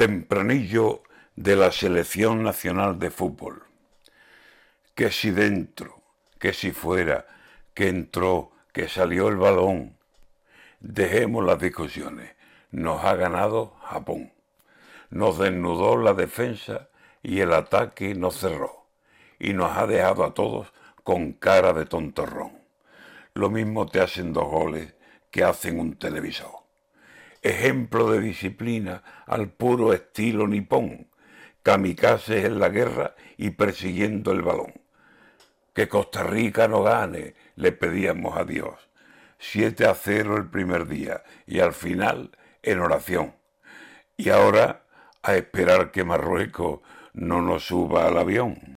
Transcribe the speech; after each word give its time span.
Tempranillo 0.00 1.02
de 1.36 1.56
la 1.56 1.70
Selección 1.70 2.42
Nacional 2.42 2.98
de 2.98 3.10
Fútbol. 3.10 3.64
Que 4.94 5.10
si 5.10 5.30
dentro, 5.30 6.00
que 6.38 6.54
si 6.54 6.72
fuera, 6.72 7.26
que 7.74 7.88
entró, 7.88 8.50
que 8.72 8.88
salió 8.88 9.28
el 9.28 9.36
balón. 9.36 9.98
Dejemos 10.80 11.44
las 11.44 11.60
discusiones. 11.60 12.34
Nos 12.70 13.04
ha 13.04 13.14
ganado 13.14 13.76
Japón. 13.90 14.32
Nos 15.10 15.36
desnudó 15.36 15.98
la 15.98 16.14
defensa 16.14 16.88
y 17.22 17.40
el 17.40 17.52
ataque 17.52 18.14
nos 18.14 18.38
cerró. 18.38 18.86
Y 19.38 19.52
nos 19.52 19.76
ha 19.76 19.86
dejado 19.86 20.24
a 20.24 20.32
todos 20.32 20.72
con 21.04 21.34
cara 21.34 21.74
de 21.74 21.84
tontorrón. 21.84 22.52
Lo 23.34 23.50
mismo 23.50 23.84
te 23.84 24.00
hacen 24.00 24.32
dos 24.32 24.48
goles 24.48 24.94
que 25.30 25.44
hacen 25.44 25.78
un 25.78 25.98
televisor 25.98 26.59
ejemplo 27.42 28.10
de 28.10 28.20
disciplina 28.20 29.02
al 29.26 29.50
puro 29.50 29.92
estilo 29.92 30.46
nipón, 30.46 31.08
kamikazes 31.62 32.44
en 32.44 32.58
la 32.58 32.68
guerra 32.68 33.14
y 33.36 33.50
persiguiendo 33.50 34.32
el 34.32 34.42
balón. 34.42 34.74
Que 35.74 35.88
Costa 35.88 36.22
Rica 36.22 36.68
no 36.68 36.82
gane, 36.82 37.34
le 37.56 37.72
pedíamos 37.72 38.36
a 38.36 38.44
Dios. 38.44 38.74
Siete 39.38 39.86
a 39.86 39.94
cero 39.94 40.36
el 40.36 40.50
primer 40.50 40.86
día 40.86 41.22
y 41.46 41.60
al 41.60 41.72
final 41.72 42.32
en 42.62 42.80
oración. 42.80 43.34
Y 44.16 44.28
ahora 44.28 44.82
a 45.22 45.34
esperar 45.36 45.90
que 45.90 46.04
Marruecos 46.04 46.80
no 47.14 47.40
nos 47.40 47.66
suba 47.66 48.06
al 48.06 48.18
avión. 48.18 48.78